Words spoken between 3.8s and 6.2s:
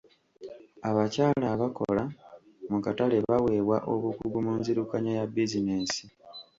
obukugu mu nzirukanya ya bizinensi.